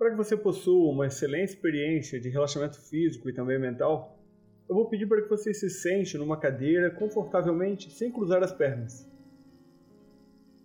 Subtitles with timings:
[0.00, 4.18] Para que você possua uma excelente experiência de relaxamento físico e também mental,
[4.66, 9.06] eu vou pedir para que você se sente numa cadeira confortavelmente sem cruzar as pernas.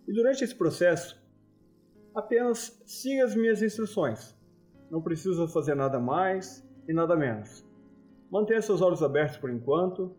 [0.08, 1.22] E durante esse processo,
[2.14, 4.34] apenas siga as minhas instruções.
[4.90, 7.62] Não precisa fazer nada mais e nada menos.
[8.30, 10.16] Mantenha seus olhos abertos por enquanto,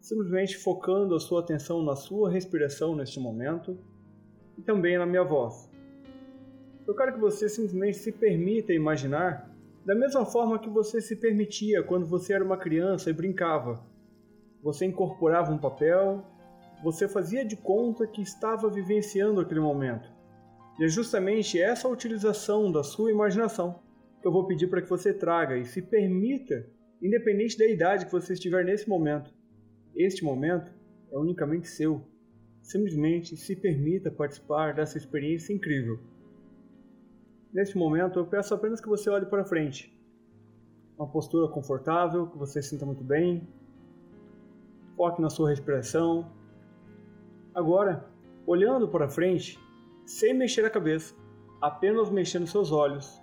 [0.00, 3.78] simplesmente focando a sua atenção na sua respiração neste momento
[4.58, 5.75] e também na minha voz.
[6.86, 9.50] Eu quero que você simplesmente se permita imaginar
[9.84, 13.84] da mesma forma que você se permitia quando você era uma criança e brincava.
[14.62, 16.24] Você incorporava um papel,
[16.84, 20.08] você fazia de conta que estava vivenciando aquele momento.
[20.78, 23.80] E é justamente essa utilização da sua imaginação
[24.20, 26.68] que eu vou pedir para que você traga e se permita,
[27.02, 29.34] independente da idade que você estiver nesse momento.
[29.94, 30.70] Este momento
[31.10, 32.02] é unicamente seu.
[32.62, 35.98] Simplesmente se permita participar dessa experiência incrível.
[37.56, 39.90] Neste momento, eu peço apenas que você olhe para frente.
[40.98, 43.48] Uma postura confortável, que você sinta muito bem.
[44.94, 46.30] Foque na sua respiração.
[47.54, 48.04] Agora,
[48.46, 49.58] olhando para frente,
[50.04, 51.14] sem mexer a cabeça,
[51.58, 53.22] apenas mexendo seus olhos.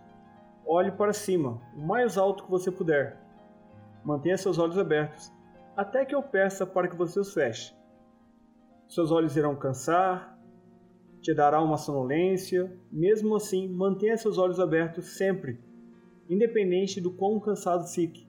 [0.65, 3.21] Olhe para cima, o mais alto que você puder.
[4.03, 5.31] Mantenha seus olhos abertos,
[5.77, 7.71] até que eu peça para que você os feche.
[8.89, 10.32] Seus olhos irão cansar,
[11.23, 15.57] te dará uma sonolência, mesmo assim, mantenha seus olhos abertos sempre,
[16.29, 18.27] independente do quão cansado fique.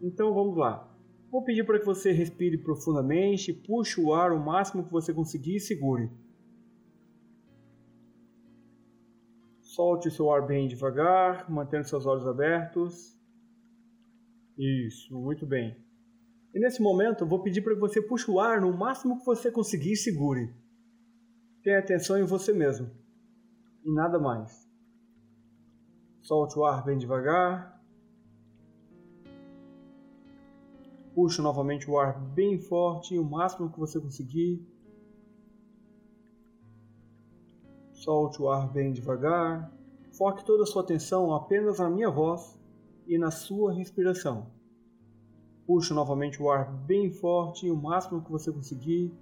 [0.00, 0.88] Então vamos lá.
[1.30, 5.56] Vou pedir para que você respire profundamente, puxe o ar o máximo que você conseguir
[5.56, 6.10] e segure.
[9.60, 13.18] Solte seu ar bem devagar, mantendo seus olhos abertos.
[14.58, 15.76] Isso, muito bem.
[16.54, 19.50] E nesse momento, vou pedir para que você puxe o ar no máximo que você
[19.50, 20.61] conseguir e segure.
[21.62, 22.90] Tenha atenção em você mesmo.
[23.84, 24.68] E nada mais.
[26.20, 27.80] Solte o ar bem devagar.
[31.14, 34.66] Puxe novamente o ar bem forte, o máximo que você conseguir.
[37.92, 39.72] Solte o ar bem devagar.
[40.12, 42.58] Foque toda a sua atenção apenas na minha voz
[43.06, 44.50] e na sua respiração.
[45.64, 49.14] Puxe novamente o ar bem forte, o máximo que você conseguir.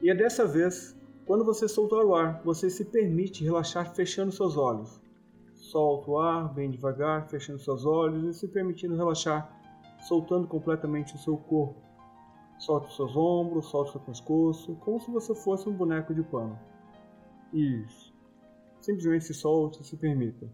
[0.00, 0.93] E é dessa vez
[1.26, 5.00] quando você soltar o ar, você se permite relaxar fechando seus olhos.
[5.54, 9.50] Solta o ar bem devagar, fechando seus olhos e se permitindo relaxar,
[10.06, 11.82] soltando completamente o seu corpo.
[12.58, 16.22] Solte os seus ombros, solte o seu pescoço, como se você fosse um boneco de
[16.22, 16.58] pano.
[17.52, 18.14] Isso.
[18.80, 20.48] Simplesmente se solte e se permita.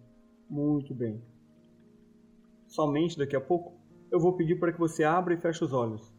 [0.48, 1.20] Muito bem.
[2.68, 3.72] Somente daqui a pouco
[4.10, 6.12] eu vou pedir para que você abra e feche os olhos.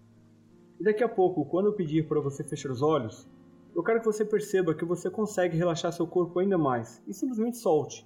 [0.80, 3.30] E daqui a pouco, quando eu pedir para você fechar os olhos,
[3.76, 7.58] eu quero que você perceba que você consegue relaxar seu corpo ainda mais e simplesmente
[7.58, 8.06] solte.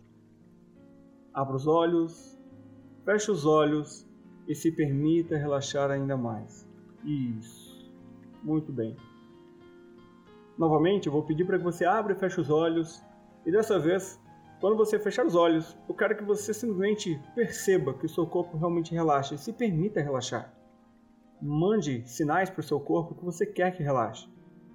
[1.34, 2.40] Abra os olhos,
[3.03, 4.08] feche os olhos
[4.48, 6.68] e se permita relaxar ainda mais.
[7.03, 7.92] Isso.
[8.44, 8.96] Muito bem.
[10.58, 13.03] Novamente, eu vou pedir para que você abra e feche os olhos.
[13.46, 14.20] E dessa vez,
[14.62, 18.56] quando você fechar os olhos, eu quero que você simplesmente perceba que o seu corpo
[18.58, 20.53] realmente relaxa e se permita relaxar.
[21.42, 24.30] Mande sinais para o seu corpo que você quer que relaxe.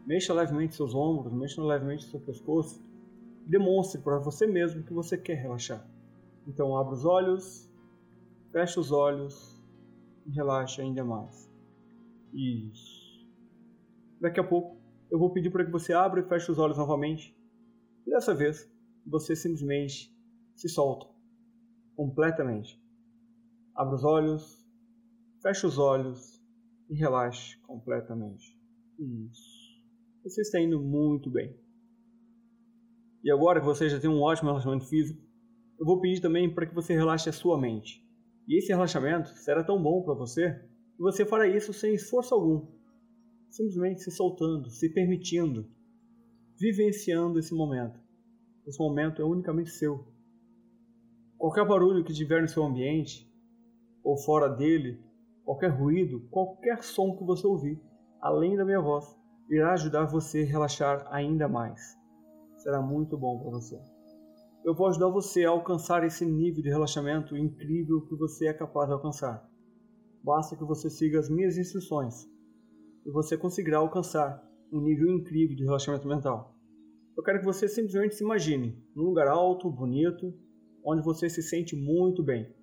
[0.07, 2.83] Mexa levemente seus ombros, mexa levemente seu pescoço.
[3.47, 5.87] Demonstre para você mesmo que você quer relaxar.
[6.47, 7.71] Então abra os olhos,
[8.51, 9.61] feche os olhos
[10.27, 11.51] e relaxe ainda mais.
[12.33, 13.29] Isso.
[14.21, 17.37] Daqui a pouco eu vou pedir para que você abra e feche os olhos novamente.
[18.07, 18.71] E dessa vez
[19.07, 20.15] você simplesmente
[20.55, 21.07] se solta
[21.97, 22.81] completamente.
[23.75, 24.67] Abra os olhos,
[25.43, 26.43] feche os olhos
[26.89, 28.59] e relaxe completamente.
[28.99, 29.60] Isso.
[30.23, 31.59] Você está indo muito bem.
[33.25, 35.19] E agora que você já tem um ótimo relaxamento físico,
[35.79, 38.07] eu vou pedir também para que você relaxe a sua mente.
[38.47, 40.53] E esse relaxamento será tão bom para você
[40.95, 42.67] que você fará isso sem esforço algum.
[43.49, 45.67] Simplesmente se soltando, se permitindo,
[46.59, 47.99] vivenciando esse momento.
[48.67, 50.07] Esse momento é unicamente seu.
[51.39, 53.27] Qualquer barulho que tiver no seu ambiente,
[54.05, 55.03] ou fora dele,
[55.45, 57.81] qualquer ruído, qualquer som que você ouvir,
[58.21, 59.19] além da minha voz,
[59.51, 61.99] irá ajudar você a relaxar ainda mais.
[62.59, 63.81] Será muito bom para você.
[64.65, 68.87] Eu vou ajudar você a alcançar esse nível de relaxamento incrível que você é capaz
[68.87, 69.45] de alcançar.
[70.23, 72.27] Basta que você siga as minhas instruções
[73.05, 76.55] e você conseguirá alcançar um nível incrível de relaxamento mental.
[77.17, 80.33] Eu quero que você simplesmente se imagine num lugar alto, bonito,
[80.85, 82.55] onde você se sente muito bem.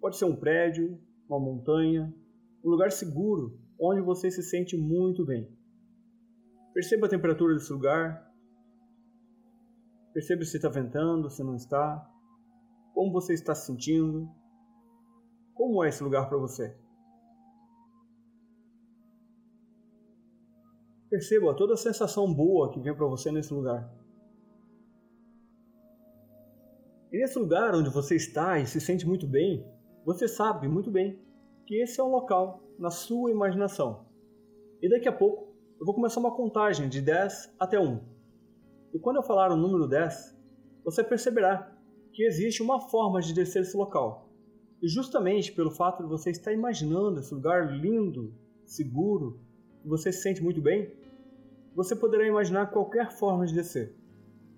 [0.00, 0.98] Pode ser um prédio,
[1.28, 2.12] uma montanha,
[2.62, 5.50] um lugar seguro onde você se sente muito bem.
[6.74, 8.30] Perceba a temperatura desse lugar.
[10.12, 12.06] Perceba se está ventando, se não está.
[12.92, 14.28] Como você está se sentindo?
[15.54, 16.76] Como é esse lugar para você?
[21.08, 23.92] Perceba toda a sensação boa que vem para você nesse lugar.
[27.10, 29.66] E nesse lugar onde você está e se sente muito bem,
[30.04, 31.20] você sabe muito bem
[31.66, 34.06] que esse é um local na sua imaginação.
[34.80, 38.00] E daqui a pouco eu vou começar uma contagem de 10 até 1.
[38.94, 40.34] E quando eu falar o número 10,
[40.82, 41.76] você perceberá
[42.12, 44.30] que existe uma forma de descer esse local.
[44.82, 48.34] E justamente pelo fato de você estar imaginando esse lugar lindo,
[48.64, 49.38] seguro,
[49.82, 50.90] que você se sente muito bem,
[51.74, 53.94] você poderá imaginar qualquer forma de descer.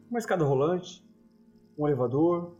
[0.09, 1.05] Uma escada rolante,
[1.77, 2.57] um elevador,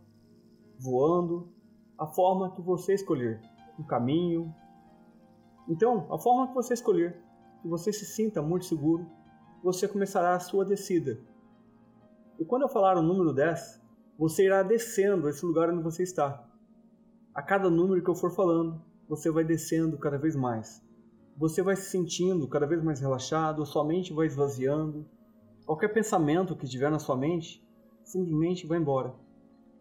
[0.77, 1.49] voando,
[1.97, 3.39] a forma que você escolher,
[3.79, 4.53] um caminho.
[5.67, 7.21] Então, a forma que você escolher,
[7.61, 9.05] que você se sinta muito seguro,
[9.63, 11.19] você começará a sua descida.
[12.37, 13.81] E quando eu falar o número 10,
[14.17, 16.45] você irá descendo esse lugar onde você está.
[17.33, 20.83] A cada número que eu for falando, você vai descendo cada vez mais.
[21.37, 25.05] Você vai se sentindo cada vez mais relaxado, sua mente vai esvaziando.
[25.65, 27.65] Qualquer pensamento que tiver na sua mente
[28.03, 29.15] simplesmente vai embora.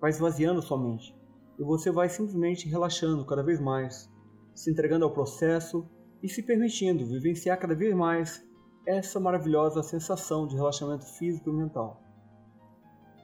[0.01, 1.15] Vai esvaziando sua mente.
[1.59, 4.12] E você vai simplesmente relaxando cada vez mais,
[4.55, 5.89] se entregando ao processo
[6.23, 8.43] e se permitindo vivenciar cada vez mais
[8.87, 12.03] essa maravilhosa sensação de relaxamento físico e mental.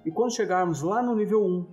[0.04, 1.66] E quando chegarmos lá no nível 1,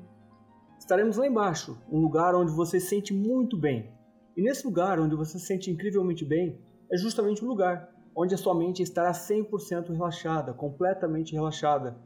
[0.80, 3.94] estaremos lá embaixo, um lugar onde você se sente muito bem.
[4.36, 6.60] E nesse lugar onde você se sente incrivelmente bem,
[6.92, 11.98] é justamente o lugar onde a sua mente estará 100% relaxada, completamente relaxada,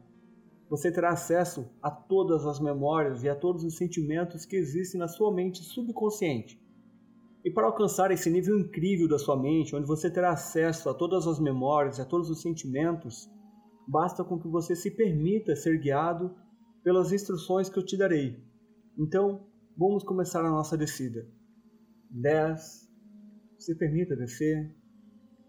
[0.68, 5.08] você terá acesso a todas as memórias e a todos os sentimentos que existem na
[5.08, 6.59] sua mente subconsciente.
[7.44, 11.26] E para alcançar esse nível incrível da sua mente, onde você terá acesso a todas
[11.26, 13.30] as memórias a todos os sentimentos,
[13.88, 16.34] basta com que você se permita ser guiado
[16.82, 18.42] pelas instruções que eu te darei.
[18.98, 19.46] Então,
[19.76, 21.26] vamos começar a nossa descida.
[22.10, 22.90] 10.
[23.58, 24.74] Se permita descer.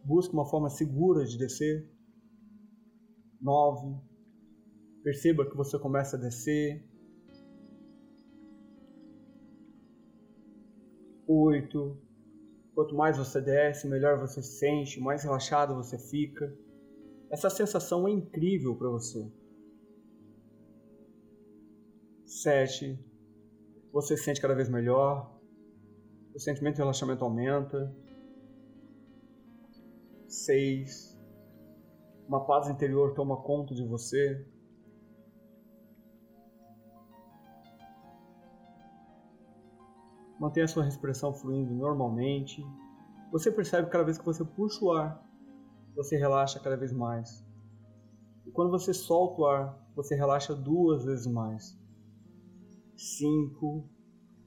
[0.06, 1.90] Busque uma forma segura de descer.
[3.42, 4.12] 9
[5.04, 6.88] Perceba que você começa a descer.
[11.34, 11.98] Oito.
[12.76, 16.54] Quanto mais você desce, melhor você se sente, mais relaxado você fica.
[17.30, 19.32] Essa sensação é incrível para você.
[22.26, 23.00] Sete.
[23.94, 25.40] Você se sente cada vez melhor.
[26.36, 27.96] O sentimento de relaxamento aumenta.
[30.28, 31.18] Seis.
[32.28, 34.46] Uma paz interior toma conta de você.
[40.42, 42.66] Mantenha sua respiração fluindo normalmente.
[43.32, 45.24] Você percebe que cada vez que você puxa o ar,
[45.96, 47.46] você relaxa cada vez mais.
[48.48, 51.80] E quando você solta o ar, você relaxa duas vezes mais.
[52.98, 53.88] 5.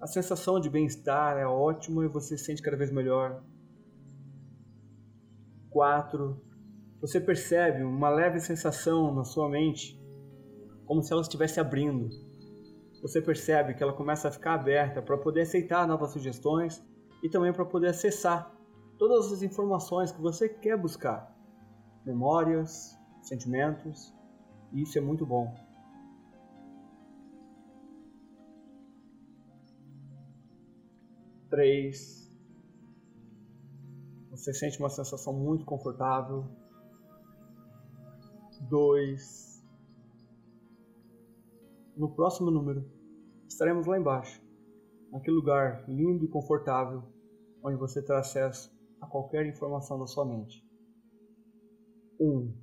[0.01, 3.45] A sensação de bem-estar é ótima e você se sente cada vez melhor.
[5.71, 6.45] 4.
[7.03, 9.97] Você percebe uma leve sensação na sua mente,
[10.87, 12.24] como se ela estivesse abrindo
[13.05, 16.83] você percebe que ela começa a ficar aberta para poder aceitar novas sugestões
[17.23, 18.51] e também para poder acessar
[18.99, 21.31] todas as informações que você quer buscar,
[22.03, 24.11] memórias, sentimentos,
[24.73, 25.55] e isso é muito bom.
[31.51, 32.35] Três.
[34.31, 36.47] Você sente uma sensação muito confortável.
[38.63, 39.63] Dois.
[41.95, 42.94] No próximo número,
[43.49, 44.43] estaremos lá embaixo,
[45.11, 47.03] naquele lugar lindo e confortável,
[47.63, 48.71] onde você terá acesso
[49.01, 50.65] a qualquer informação da sua mente.
[52.21, 52.27] 1.
[52.27, 52.55] Um.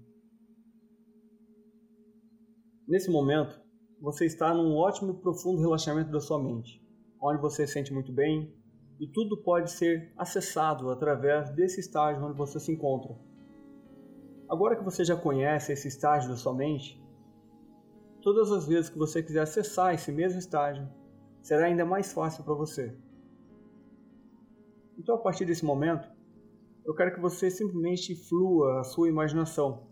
[2.87, 3.59] Nesse momento,
[4.01, 6.83] você está num ótimo e profundo relaxamento da sua mente,
[7.21, 8.53] onde você se sente muito bem
[8.99, 13.17] e tudo pode ser acessado através desse estágio onde você se encontra.
[14.47, 17.00] Agora que você já conhece esse estágio da sua mente,
[18.21, 20.87] todas as vezes que você quiser acessar esse mesmo estágio,
[21.41, 22.95] será ainda mais fácil para você.
[24.97, 26.07] Então, a partir desse momento,
[26.85, 29.87] eu quero que você simplesmente flua a sua imaginação,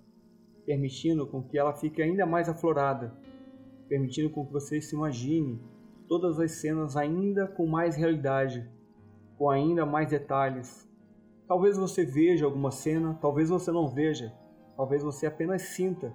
[0.66, 3.18] permitindo com que ela fique ainda mais aflorada,
[3.88, 5.60] permitindo com que você se imagine
[6.08, 8.70] todas as cenas ainda com mais realidade,
[9.38, 10.88] com ainda mais detalhes.
[11.48, 14.32] Talvez você veja alguma cena, talvez você não veja,
[14.76, 16.14] talvez você apenas sinta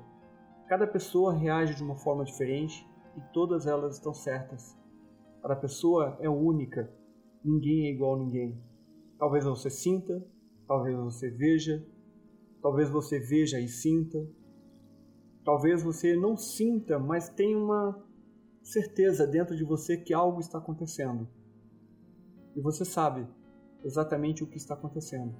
[0.68, 4.76] Cada pessoa reage de uma forma diferente e todas elas estão certas.
[5.42, 6.90] Cada pessoa é única,
[7.44, 8.59] ninguém é igual a ninguém.
[9.18, 10.26] Talvez você sinta,
[10.66, 11.87] talvez você veja,
[12.62, 14.26] talvez você veja e sinta,
[15.44, 18.02] talvez você não sinta, mas tenha uma
[18.62, 21.28] certeza dentro de você que algo está acontecendo.
[22.56, 23.26] E você sabe
[23.85, 25.35] exatamente o que está acontecendo.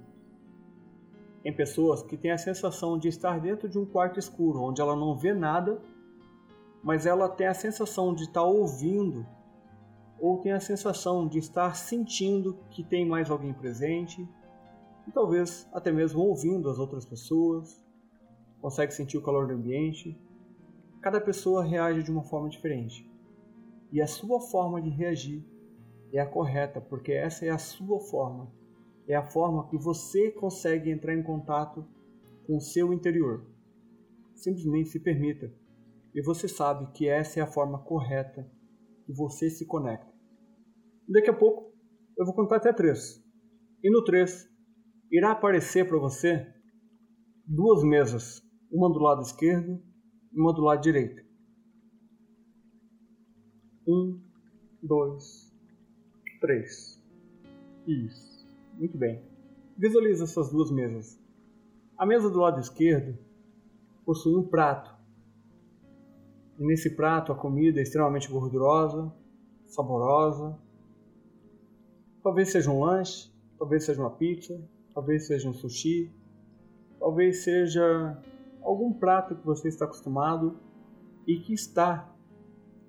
[1.45, 4.95] Tem pessoas que têm a sensação de estar dentro de um quarto escuro, onde ela
[4.95, 5.79] não vê nada,
[6.83, 9.23] mas ela tem a sensação de estar ouvindo,
[10.19, 14.27] ou tem a sensação de estar sentindo que tem mais alguém presente,
[15.07, 17.79] e talvez até mesmo ouvindo as outras pessoas,
[18.59, 20.19] consegue sentir o calor do ambiente.
[20.99, 23.07] Cada pessoa reage de uma forma diferente.
[23.91, 25.45] E a sua forma de reagir
[26.11, 28.51] é a correta, porque essa é a sua forma.
[29.07, 31.85] É a forma que você consegue entrar em contato
[32.45, 33.45] com o seu interior.
[34.35, 35.53] Simplesmente se permita.
[36.13, 38.49] E você sabe que essa é a forma correta
[39.05, 40.11] que você se conecta.
[41.07, 41.73] Daqui a pouco
[42.17, 43.23] eu vou contar até três.
[43.83, 44.49] E no três
[45.11, 46.47] irá aparecer para você
[47.45, 49.81] duas mesas, uma do lado esquerdo
[50.33, 51.23] e uma do lado direito.
[53.87, 54.19] Um,
[54.81, 55.53] dois,
[56.41, 56.99] três.
[57.85, 58.34] Isso.
[58.77, 59.23] Muito bem.
[59.77, 61.17] Visualize essas duas mesas.
[61.97, 63.17] A mesa do lado esquerdo
[64.05, 64.93] possui um prato.
[66.59, 69.13] E nesse prato a comida é extremamente gordurosa,
[69.65, 70.59] saborosa.
[72.21, 74.61] Talvez seja um lanche, talvez seja uma pizza,
[74.93, 76.13] talvez seja um sushi,
[76.99, 78.21] talvez seja
[78.61, 80.59] algum prato que você está acostumado
[81.25, 82.13] e que está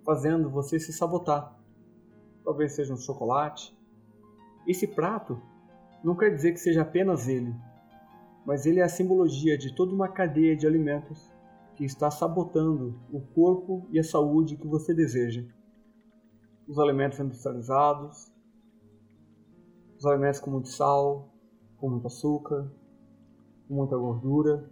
[0.05, 1.57] fazendo você se sabotar.
[2.45, 3.77] Talvez seja um chocolate.
[4.67, 5.41] Esse prato
[6.03, 7.55] não quer dizer que seja apenas ele,
[8.45, 11.33] mas ele é a simbologia de toda uma cadeia de alimentos
[11.75, 15.45] que está sabotando o corpo e a saúde que você deseja.
[16.67, 18.33] Os alimentos industrializados,
[19.99, 21.33] os alimentos com muito sal,
[21.77, 22.71] com muito açúcar,
[23.69, 24.71] com muita gordura.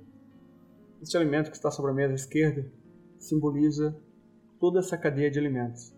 [1.02, 2.71] Este alimento que está sobre a mesa esquerda
[3.19, 3.97] simboliza
[4.59, 5.95] toda essa cadeia de alimentos.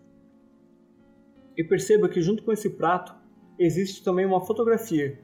[1.55, 3.15] E perceba que junto com esse prato
[3.57, 5.19] existe também uma fotografia.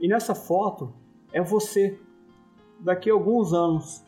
[0.00, 0.94] E nessa foto
[1.32, 1.98] é você,
[2.80, 4.04] daqui a alguns anos,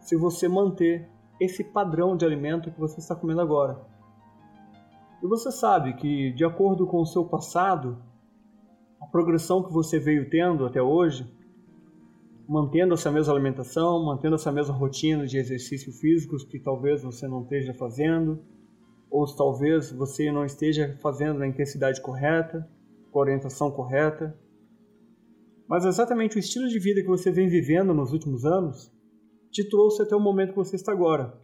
[0.00, 1.08] se você manter
[1.40, 3.80] esse padrão de alimento que você está comendo agora.
[5.22, 8.02] E você sabe que, de acordo com o seu passado,
[9.00, 11.26] a progressão que você veio tendo até hoje,
[12.46, 17.42] mantendo essa mesma alimentação, mantendo essa mesma rotina de exercícios físicos que talvez você não
[17.42, 18.42] esteja fazendo,
[19.10, 22.68] ou talvez você não esteja fazendo na intensidade correta,
[23.10, 24.38] com a orientação correta.
[25.68, 28.92] Mas exatamente o estilo de vida que você vem vivendo nos últimos anos
[29.50, 31.38] te trouxe até o momento que você está agora.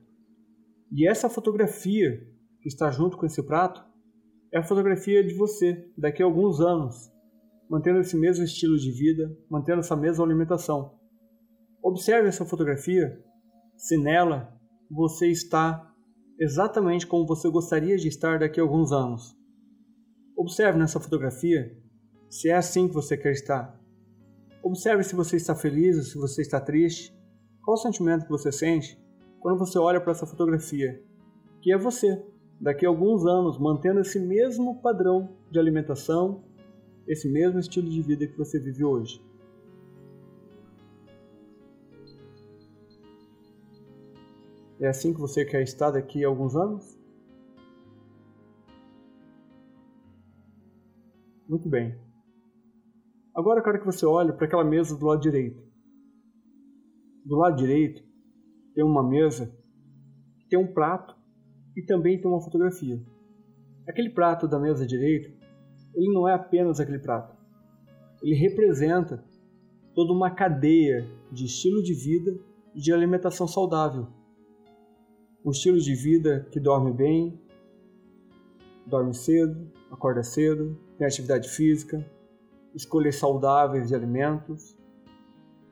[0.92, 2.20] E essa fotografia
[2.60, 3.84] que está junto com esse prato
[4.52, 7.10] é a fotografia de você daqui a alguns anos,
[7.68, 10.94] mantendo esse mesmo estilo de vida, mantendo essa mesma alimentação.
[11.82, 13.20] Observe essa fotografia,
[13.76, 14.56] se nela
[14.88, 15.85] você está
[16.38, 19.36] exatamente como você gostaria de estar daqui a alguns anos.
[20.36, 21.76] Observe nessa fotografia
[22.28, 23.80] se é assim que você quer estar.
[24.62, 27.16] Observe se você está feliz ou se você está triste.
[27.62, 29.00] Qual o sentimento que você sente
[29.40, 31.02] quando você olha para essa fotografia?
[31.62, 32.22] Que é você,
[32.60, 36.44] daqui a alguns anos, mantendo esse mesmo padrão de alimentação,
[37.08, 39.24] esse mesmo estilo de vida que você vive hoje.
[44.78, 46.98] É assim que você quer estar daqui a alguns anos?
[51.48, 51.98] Muito bem.
[53.34, 55.62] Agora eu quero que você olhe para aquela mesa do lado direito.
[57.24, 58.02] Do lado direito
[58.74, 59.54] tem uma mesa
[60.48, 61.16] tem um prato
[61.76, 63.02] e também tem uma fotografia.
[63.88, 65.28] Aquele prato da mesa direita
[65.94, 67.34] ele não é apenas aquele prato.
[68.22, 69.24] Ele representa
[69.94, 72.38] toda uma cadeia de estilo de vida
[72.74, 74.06] e de alimentação saudável.
[75.46, 77.40] Um estilo de vida que dorme bem,
[78.84, 82.04] dorme cedo, acorda cedo, tem atividade física,
[82.74, 84.76] escolhas saudáveis de alimentos,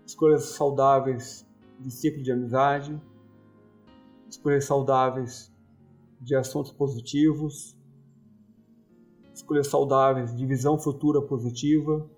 [0.06, 1.44] escolhas saudáveis
[1.80, 3.02] de ciclo de amizade,
[4.30, 5.52] escolhas saudáveis
[6.20, 7.76] de assuntos positivos,
[9.34, 12.08] escolhas saudáveis, de visão futura positiva.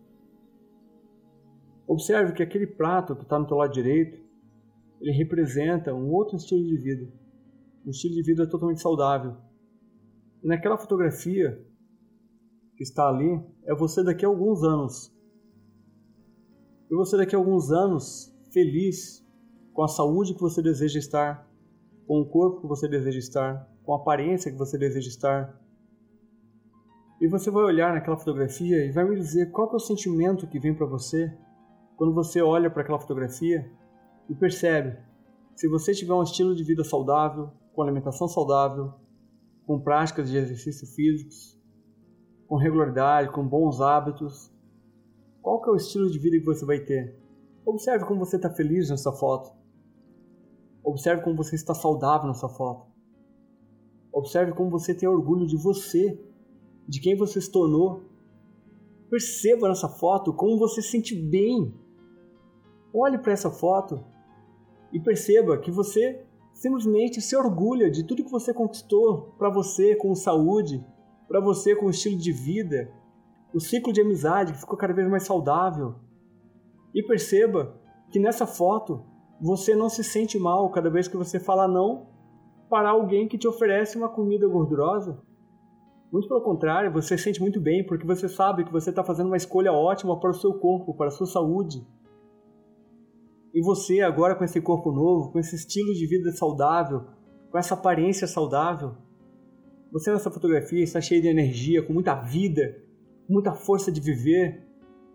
[1.86, 4.22] Observe que aquele prato que está no teu lado direito,
[5.00, 7.25] ele representa um outro estilo de vida,
[7.86, 9.36] um estilo de vida totalmente saudável.
[10.42, 11.64] E naquela fotografia
[12.76, 15.14] que está ali, é você daqui a alguns anos.
[16.90, 19.24] E você daqui a alguns anos feliz,
[19.72, 21.48] com a saúde que você deseja estar,
[22.06, 25.60] com o corpo que você deseja estar, com a aparência que você deseja estar,
[27.20, 30.58] e você vai olhar naquela fotografia e vai me dizer qual é o sentimento que
[30.58, 31.32] vem para você
[31.96, 33.70] quando você olha para aquela fotografia
[34.28, 34.98] e percebe
[35.54, 38.94] se você tiver um estilo de vida saudável, com alimentação saudável,
[39.66, 41.60] com práticas de exercício físicos,
[42.48, 44.50] com regularidade, com bons hábitos,
[45.42, 47.20] qual que é o estilo de vida que você vai ter?
[47.64, 49.52] Observe como você está feliz nessa foto.
[50.82, 52.86] Observe como você está saudável nessa foto.
[54.12, 56.18] Observe como você tem orgulho de você,
[56.88, 58.04] de quem você se tornou.
[59.10, 61.74] Perceba nessa foto como você se sente bem.
[62.92, 64.04] Olhe para essa foto
[64.92, 66.25] e perceba que você
[66.56, 70.82] simplesmente se orgulha de tudo que você conquistou para você com saúde,
[71.28, 72.90] para você com estilo de vida,
[73.54, 75.96] o ciclo de amizade que ficou cada vez mais saudável.
[76.94, 77.78] E perceba
[78.10, 79.04] que nessa foto
[79.38, 82.06] você não se sente mal cada vez que você fala não
[82.70, 85.20] para alguém que te oferece uma comida gordurosa.
[86.10, 89.26] Muito pelo contrário, você se sente muito bem porque você sabe que você está fazendo
[89.26, 91.86] uma escolha ótima para o seu corpo, para a sua saúde.
[93.56, 97.06] E você, agora com esse corpo novo, com esse estilo de vida saudável,
[97.50, 98.98] com essa aparência saudável,
[99.90, 102.76] você nessa fotografia está cheio de energia, com muita vida,
[103.26, 104.62] muita força de viver,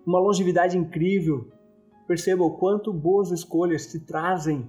[0.03, 1.51] uma longevidade incrível.
[2.07, 4.67] Perceba o quanto boas escolhas te trazem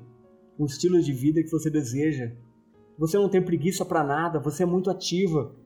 [0.59, 2.31] o estilo de vida que você deseja.
[2.99, 5.57] Você não tem preguiça para nada, você é muito ativa.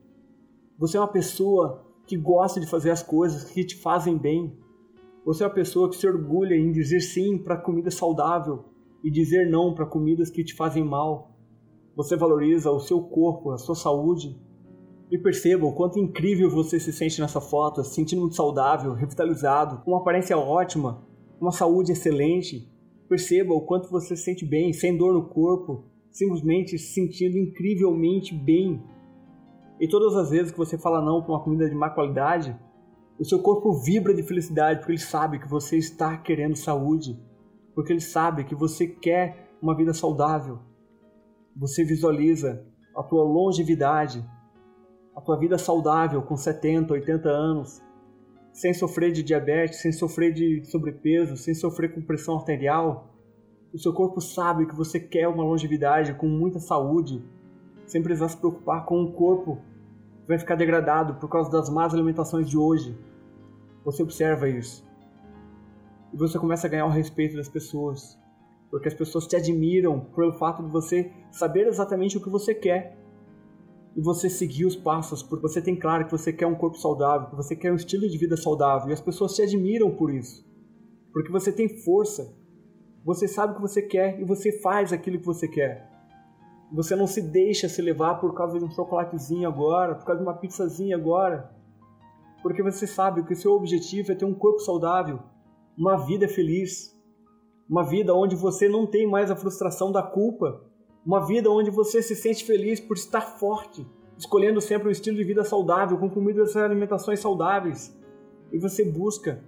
[0.79, 4.57] Você é uma pessoa que gosta de fazer as coisas que te fazem bem.
[5.27, 8.63] Você é uma pessoa que se orgulha em dizer sim para comida saudável
[9.03, 11.35] e dizer não para comidas que te fazem mal.
[11.97, 14.39] Você valoriza o seu corpo, a sua saúde.
[15.11, 19.83] E perceba o quanto incrível você se sente nessa foto, se sentindo muito saudável, revitalizado,
[19.83, 21.05] com uma aparência ótima,
[21.41, 22.65] uma saúde excelente.
[23.09, 28.33] Perceba o quanto você se sente bem, sem dor no corpo, simplesmente se sentindo incrivelmente
[28.33, 28.81] bem.
[29.77, 32.57] E todas as vezes que você fala não para uma comida de má qualidade,
[33.19, 37.19] o seu corpo vibra de felicidade porque ele sabe que você está querendo saúde,
[37.73, 40.59] porque ele sabe que você quer uma vida saudável.
[41.55, 42.63] Você visualiza
[42.95, 44.23] a tua longevidade,
[45.15, 47.81] a tua vida saudável com 70, 80 anos,
[48.53, 53.15] sem sofrer de diabetes, sem sofrer de sobrepeso, sem sofrer com pressão arterial.
[53.73, 57.23] O seu corpo sabe que você quer uma longevidade com muita saúde,
[57.87, 59.59] sem precisar se preocupar com um corpo
[60.27, 62.97] vai ficar degradado por causa das más alimentações de hoje.
[63.85, 64.85] Você observa isso.
[66.13, 68.19] E você começa a ganhar o respeito das pessoas.
[68.69, 72.97] Porque as pessoas te admiram pelo fato de você saber exatamente o que você quer.
[73.95, 77.29] E você seguir os passos, porque você tem claro que você quer um corpo saudável,
[77.29, 78.89] que você quer um estilo de vida saudável.
[78.89, 80.45] E as pessoas te admiram por isso.
[81.13, 82.35] Porque você tem força.
[83.03, 85.96] Você sabe o que você quer e você faz aquilo que você quer.
[86.71, 90.27] Você não se deixa se levar por causa de um chocolatezinho agora, por causa de
[90.27, 91.55] uma pizzazinha agora
[92.41, 95.19] porque você sabe que o seu objetivo é ter um corpo saudável,
[95.77, 96.95] uma vida feliz,
[97.69, 100.63] uma vida onde você não tem mais a frustração da culpa,
[101.05, 103.85] uma vida onde você se sente feliz por estar forte,
[104.17, 107.93] escolhendo sempre um estilo de vida saudável, com comidas e alimentações saudáveis.
[108.51, 109.43] E você busca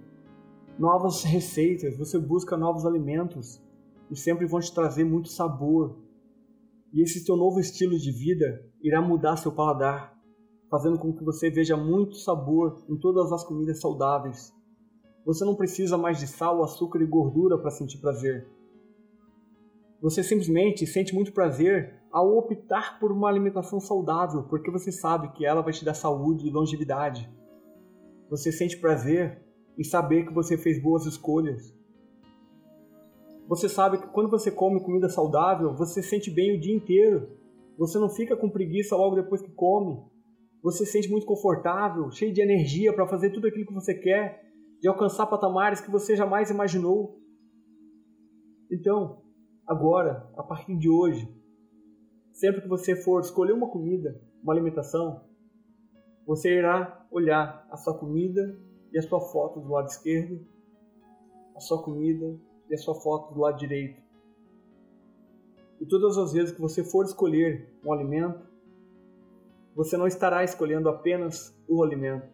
[0.78, 3.62] novas receitas, você busca novos alimentos
[4.10, 5.96] e sempre vão te trazer muito sabor.
[6.92, 10.18] E esse teu novo estilo de vida irá mudar seu paladar,
[10.70, 14.52] fazendo com que você veja muito sabor em todas as comidas saudáveis.
[15.24, 18.48] Você não precisa mais de sal, açúcar e gordura para sentir prazer.
[20.02, 25.44] Você simplesmente sente muito prazer ao optar por uma alimentação saudável, porque você sabe que
[25.44, 27.30] ela vai te dar saúde e longevidade.
[28.30, 29.44] Você sente prazer
[29.78, 31.74] em saber que você fez boas escolhas.
[33.50, 37.36] Você sabe que quando você come comida saudável, você sente bem o dia inteiro.
[37.76, 40.08] Você não fica com preguiça logo depois que come
[40.62, 44.42] você se sente muito confortável, cheio de energia para fazer tudo aquilo que você quer,
[44.80, 47.18] de alcançar patamares que você jamais imaginou.
[48.70, 49.22] Então,
[49.66, 51.26] agora, a partir de hoje,
[52.32, 55.24] sempre que você for escolher uma comida, uma alimentação,
[56.26, 58.40] você irá olhar a sua comida
[58.92, 60.46] e a sua foto do lado esquerdo,
[61.56, 62.38] a sua comida
[62.70, 64.00] e a sua foto do lado direito.
[65.80, 68.48] E todas as vezes que você for escolher um alimento,
[69.74, 72.28] você não estará escolhendo apenas o alimento.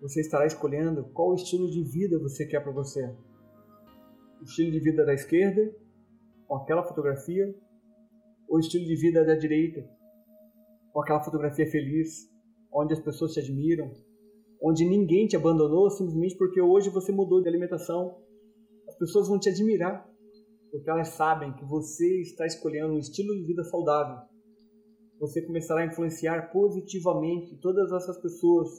[0.00, 3.14] Você estará escolhendo qual estilo de vida você quer para você.
[4.40, 5.74] O estilo de vida da esquerda,
[6.48, 7.54] com aquela fotografia,
[8.48, 9.86] ou o estilo de vida da direita,
[10.92, 12.30] com aquela fotografia feliz,
[12.72, 13.92] onde as pessoas te admiram,
[14.62, 18.16] onde ninguém te abandonou simplesmente porque hoje você mudou de alimentação.
[19.00, 20.06] As pessoas vão te admirar,
[20.70, 24.30] porque elas sabem que você está escolhendo um estilo de vida saudável
[25.20, 28.70] você começará a influenciar positivamente todas essas pessoas.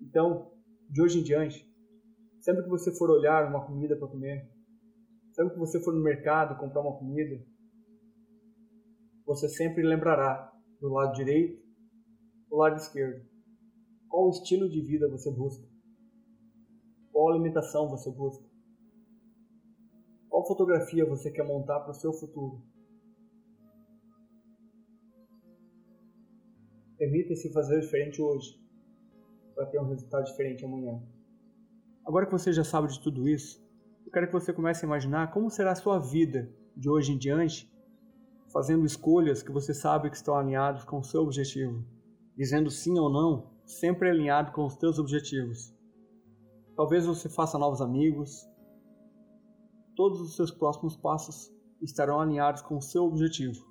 [0.00, 0.52] Então,
[0.88, 1.68] de hoje em diante,
[2.40, 4.48] sempre que você for olhar uma comida para comer,
[5.32, 7.44] sempre que você for no mercado comprar uma comida,
[9.26, 11.60] você sempre lembrará do lado direito,
[12.48, 13.26] do lado esquerdo.
[14.08, 15.66] Qual estilo de vida você busca?
[17.10, 18.53] Qual alimentação você busca?
[20.34, 22.60] Qual fotografia você quer montar para o seu futuro?
[26.98, 28.60] Permita-se fazer diferente hoje,
[29.54, 31.00] para ter um resultado diferente amanhã.
[32.04, 33.64] Agora que você já sabe de tudo isso,
[34.04, 37.16] eu quero que você comece a imaginar como será a sua vida de hoje em
[37.16, 37.72] diante,
[38.52, 41.86] fazendo escolhas que você sabe que estão alinhadas com o seu objetivo,
[42.36, 45.72] dizendo sim ou não, sempre alinhado com os seus objetivos.
[46.74, 48.52] Talvez você faça novos amigos.
[49.96, 53.64] Todos os seus próximos passos estarão alinhados com o seu objetivo.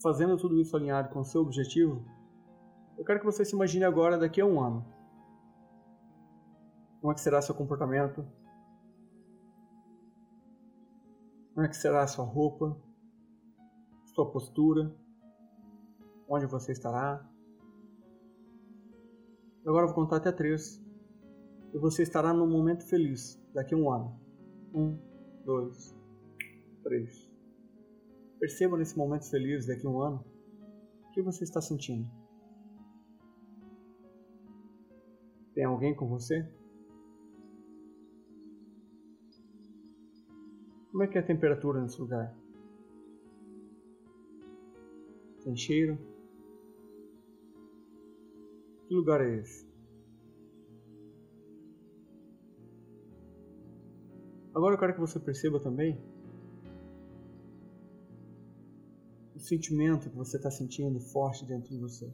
[0.00, 2.04] Fazendo tudo isso alinhado com o seu objetivo,
[2.96, 4.86] eu quero que você se imagine agora daqui a um ano.
[7.00, 8.24] Como é que será seu comportamento?
[11.54, 12.80] Como é que será sua roupa?
[14.14, 14.94] Sua postura?
[16.28, 17.28] Onde você estará?
[19.66, 20.80] Agora eu vou contar até três.
[21.72, 24.20] E você estará num momento feliz daqui a um ano.
[24.74, 24.98] Um,
[25.44, 25.94] dois,
[26.82, 27.30] três.
[28.38, 30.24] Perceba nesse momento feliz daqui a um ano
[31.04, 32.08] o que você está sentindo.
[35.54, 36.48] Tem alguém com você?
[40.90, 42.34] Como é que é a temperatura nesse lugar?
[45.44, 45.98] Tem cheiro?
[48.86, 49.67] Que lugar é esse?
[54.58, 55.96] Agora eu quero que você perceba também
[59.32, 62.12] o sentimento que você está sentindo forte dentro de você.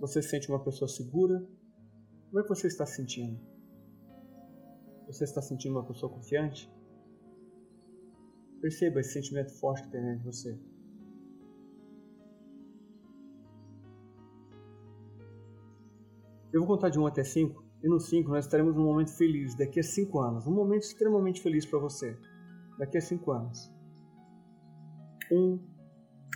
[0.00, 1.38] Você se sente uma pessoa segura?
[2.26, 3.40] Como é que você está se sentindo?
[5.06, 6.68] Você está sentindo uma pessoa confiante?
[8.60, 10.58] Perceba esse sentimento forte que tem dentro de você.
[16.52, 19.54] Eu vou contar de 1 até 5, e no 5 nós estaremos num momento feliz,
[19.54, 20.46] daqui a 5 anos.
[20.46, 22.16] Um momento extremamente feliz para você,
[22.78, 23.70] daqui a 5 anos.
[25.30, 25.60] 1,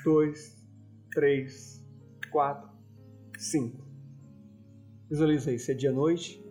[0.04, 0.68] 2,
[1.10, 1.86] 3,
[2.30, 2.70] 4,
[3.38, 3.82] 5.
[5.08, 6.44] Visualize aí, se é dia-noite,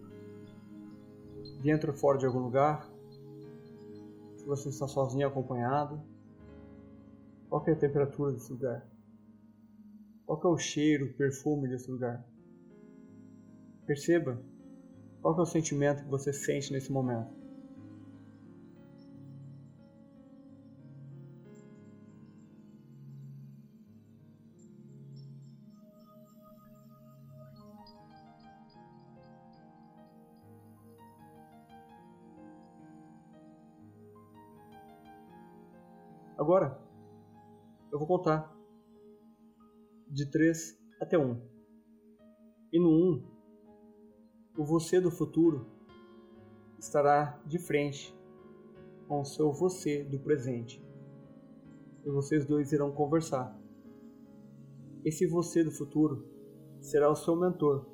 [1.61, 2.89] dentro ou fora de algum lugar,
[4.35, 6.01] se você está sozinho acompanhado,
[7.49, 8.83] qual é a temperatura desse lugar?
[10.25, 12.25] Qual é o cheiro, o perfume desse lugar?
[13.85, 14.43] Perceba
[15.27, 17.29] qual é o sentimento que você sente nesse momento.
[36.37, 36.79] Agora,
[37.91, 38.55] eu vou contar
[40.07, 41.37] de 3 até 1.
[42.71, 43.36] E no 1,
[44.57, 45.67] o você do futuro
[46.79, 48.17] estará de frente
[49.07, 50.83] com o seu você do presente.
[52.03, 53.55] E vocês dois irão conversar.
[55.05, 56.27] Esse você do futuro
[56.81, 57.85] será o seu mentor.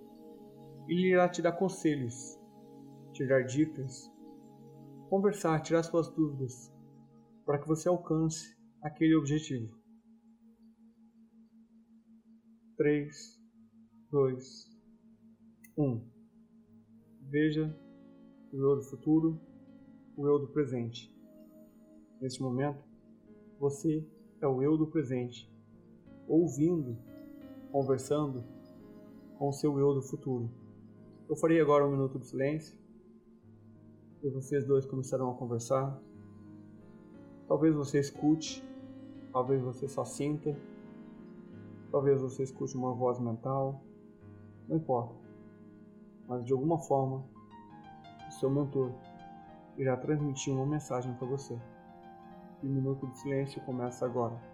[0.87, 2.39] Ele irá te dar conselhos,
[3.11, 4.09] te dar dicas,
[5.09, 6.71] conversar, tirar suas dúvidas
[7.45, 9.77] para que você alcance aquele objetivo.
[12.77, 13.39] 3,
[14.09, 14.65] 2,
[15.77, 16.12] 1.
[17.33, 17.75] Veja
[18.51, 19.41] o eu do futuro,
[20.15, 21.11] o eu do presente.
[22.21, 22.77] Neste momento,
[23.59, 24.07] você
[24.39, 25.51] é o eu do presente,
[26.27, 26.95] ouvindo,
[27.71, 28.43] conversando
[29.39, 30.47] com o seu eu do futuro.
[31.27, 32.77] Eu farei agora um minuto de silêncio
[34.21, 35.99] e vocês dois começarão a conversar
[37.47, 38.63] Talvez você escute,
[39.31, 40.55] talvez você só sinta,
[41.89, 43.81] talvez você escute uma voz mental,
[44.69, 45.22] não importa.
[46.27, 47.23] Mas de alguma forma,
[48.27, 48.91] o seu mentor
[49.77, 51.57] irá transmitir uma mensagem para você.
[52.61, 54.52] E o minuto de silêncio começa agora.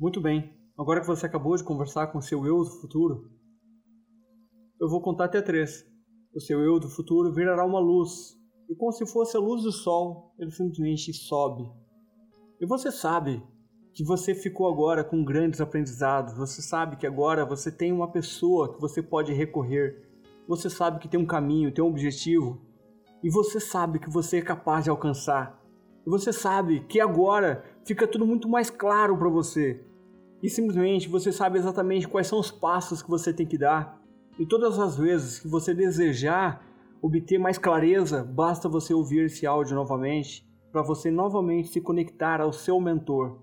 [0.00, 0.50] Muito bem.
[0.78, 3.30] Agora que você acabou de conversar com seu eu do futuro,
[4.80, 5.84] eu vou contar até três.
[6.34, 8.34] O seu eu do futuro virará uma luz,
[8.66, 11.70] e como se fosse a luz do sol, ele simplesmente sobe.
[12.58, 13.42] E você sabe
[13.92, 18.72] que você ficou agora com grandes aprendizados, você sabe que agora você tem uma pessoa
[18.72, 20.08] que você pode recorrer,
[20.48, 22.58] você sabe que tem um caminho, tem um objetivo,
[23.22, 25.62] e você sabe que você é capaz de alcançar.
[26.06, 29.89] E você sabe que agora fica tudo muito mais claro para você.
[30.42, 34.00] E simplesmente você sabe exatamente quais são os passos que você tem que dar.
[34.38, 36.66] E todas as vezes que você desejar
[37.02, 42.52] obter mais clareza, basta você ouvir esse áudio novamente para você novamente se conectar ao
[42.52, 43.42] seu mentor.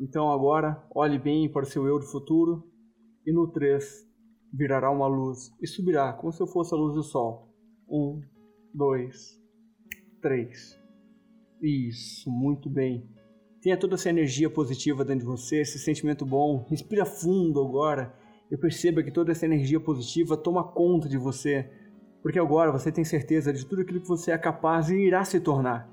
[0.00, 2.64] Então agora, olhe bem para o seu eu do futuro
[3.26, 3.84] e no 3
[4.52, 7.48] virará uma luz e subirá como se fosse a luz do sol.
[7.88, 8.20] Um,
[8.74, 9.40] dois,
[10.20, 10.78] três.
[11.60, 13.08] Isso, muito bem.
[13.62, 16.66] Tenha toda essa energia positiva dentro de você, esse sentimento bom.
[16.68, 18.12] Respira fundo agora
[18.50, 21.70] e perceba que toda essa energia positiva toma conta de você
[22.22, 25.40] porque agora você tem certeza de tudo aquilo que você é capaz e irá se
[25.40, 25.90] tornar.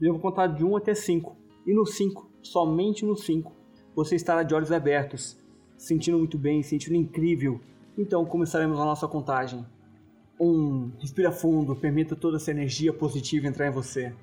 [0.00, 1.36] Eu vou contar de 1 até 5.
[1.66, 3.52] E no 5, somente no 5,
[3.94, 5.38] você estará de olhos abertos,
[5.76, 7.60] sentindo muito bem, sentindo incrível.
[7.96, 9.66] Então começaremos a nossa contagem.
[10.40, 10.46] 1.
[10.46, 14.14] Um, respira fundo, permita toda essa energia positiva entrar em você.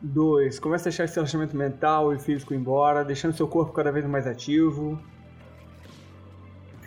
[0.00, 0.58] 2.
[0.58, 4.26] Comece a deixar esse relaxamento mental e físico embora, deixando seu corpo cada vez mais
[4.26, 4.98] ativo.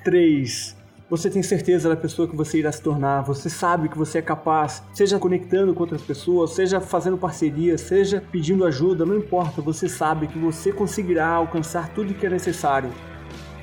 [0.04, 0.78] 3.
[1.10, 4.22] Você tem certeza da pessoa que você irá se tornar, você sabe que você é
[4.22, 9.90] capaz, seja conectando com outras pessoas, seja fazendo parceria, seja pedindo ajuda, não importa, você
[9.90, 12.92] sabe que você conseguirá alcançar tudo que é necessário.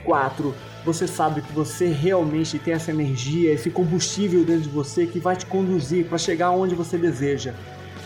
[0.04, 0.52] 4.
[0.85, 5.37] Você sabe que você realmente tem essa energia, esse combustível dentro de você que vai
[5.37, 7.54] te conduzir para chegar onde você deseja.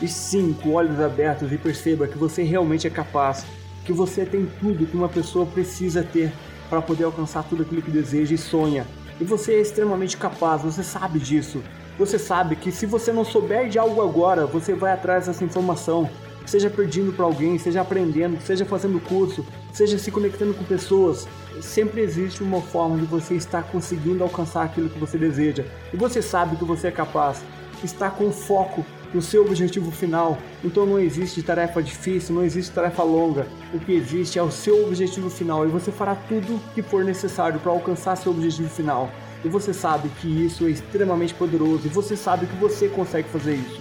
[0.02, 0.70] E 5.
[0.70, 3.44] Olhos abertos e perceba que você realmente é capaz,
[3.84, 6.32] que você tem tudo que uma pessoa precisa ter
[6.70, 8.86] para poder alcançar tudo aquilo que deseja e sonha.
[9.20, 11.62] E você é extremamente capaz, você sabe disso.
[11.98, 16.08] Você sabe que se você não souber de algo agora, você vai atrás dessa informação.
[16.46, 21.28] Seja pedindo para alguém, seja aprendendo, seja fazendo curso, seja se conectando com pessoas.
[21.60, 25.62] Sempre existe uma forma de você estar conseguindo alcançar aquilo que você deseja.
[25.92, 27.42] E você sabe que você é capaz.
[27.84, 30.38] Está com foco no seu objetivo final.
[30.62, 33.46] Então não existe tarefa difícil, não existe tarefa longa.
[33.72, 37.58] O que existe é o seu objetivo final e você fará tudo que for necessário
[37.60, 39.10] para alcançar seu objetivo final.
[39.44, 43.54] E você sabe que isso é extremamente poderoso e você sabe que você consegue fazer
[43.54, 43.80] isso.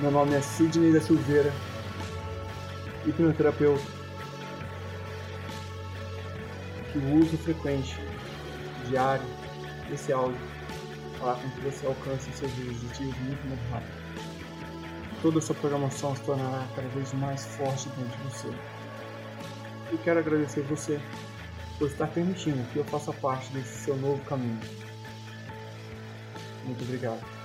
[0.00, 1.50] Meu nome é Sidney da Silveira,
[3.06, 3.82] hipnoterapeuta,
[6.92, 7.98] que uso frequente,
[8.90, 9.24] diário,
[9.88, 10.55] desse áudio
[11.34, 14.36] com que você alcance seus objetivos muito mais rápido.
[15.22, 18.48] Toda essa programação se tornará cada vez mais forte dentro de você.
[19.92, 21.00] E quero agradecer você
[21.78, 24.60] por estar permitindo que eu faça parte desse seu novo caminho.
[26.64, 27.35] Muito obrigado.